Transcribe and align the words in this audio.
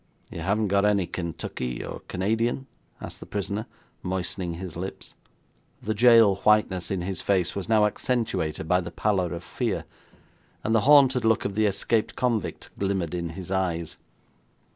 'You 0.31 0.39
haven't 0.41 0.69
got 0.69 0.83
any 0.83 1.05
Kentucky 1.05 1.85
or 1.85 1.99
Canadian?' 2.07 2.65
asked 2.99 3.19
the 3.19 3.27
prisoner, 3.27 3.67
moistening 4.01 4.55
his 4.55 4.75
lips. 4.75 5.13
The 5.79 5.93
jail 5.93 6.37
whiteness 6.37 6.89
in 6.89 7.01
his 7.01 7.21
face 7.21 7.55
was 7.55 7.69
now 7.69 7.85
accentuated 7.85 8.67
by 8.67 8.81
the 8.81 8.89
pallor 8.89 9.31
of 9.31 9.43
fear, 9.43 9.85
and 10.63 10.73
the 10.73 10.81
haunted 10.89 11.23
look 11.23 11.45
of 11.45 11.53
the 11.53 11.67
escaped 11.67 12.15
convict 12.15 12.71
glimmered 12.79 13.11
from 13.13 13.29
his 13.29 13.51
eyes. 13.51 13.97